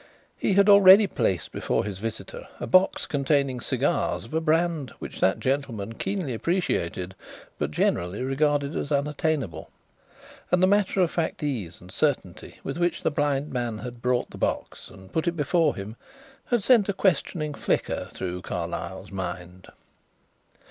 He 0.35 0.53
had 0.53 0.67
already 0.67 1.05
placed 1.05 1.51
before 1.51 1.85
his 1.85 1.99
visitor 1.99 2.47
a 2.59 2.65
box 2.65 3.05
containing 3.05 3.61
cigars 3.61 4.25
of 4.25 4.33
a 4.33 4.41
brand 4.41 4.89
which 4.97 5.19
that 5.19 5.37
gentleman 5.39 5.93
keenly 5.93 6.33
appreciated 6.33 7.13
but 7.59 7.69
generally 7.69 8.23
regarded 8.23 8.75
as 8.75 8.91
unattainable, 8.91 9.69
and 10.49 10.63
the 10.63 10.65
matter 10.65 11.01
of 11.01 11.11
fact 11.11 11.43
ease 11.43 11.79
and 11.79 11.91
certainty 11.91 12.59
with 12.63 12.79
which 12.79 13.03
the 13.03 13.11
blind 13.11 13.53
man 13.53 13.77
had 13.77 14.01
brought 14.01 14.31
the 14.31 14.39
box 14.39 14.89
and 14.89 15.13
put 15.13 15.27
it 15.27 15.37
before 15.37 15.75
him 15.75 15.95
had 16.45 16.63
sent 16.63 16.89
a 16.89 16.93
questioning 16.93 17.53
flicker 17.53 18.09
through 18.11 18.41
Carlyle's 18.41 19.11
mind. 19.11 19.67